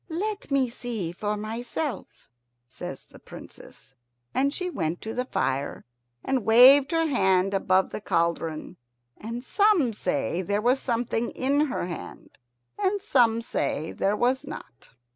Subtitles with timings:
[0.09, 2.27] "Let me see for myself,"
[2.67, 3.93] says the Princess,
[4.33, 5.85] and she went to the fire
[6.25, 8.77] and waved her hand above the cauldron.
[9.15, 12.39] And some say there was something in her hand,
[12.79, 14.89] and some say there was not.